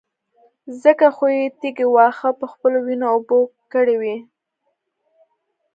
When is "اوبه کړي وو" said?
3.13-4.17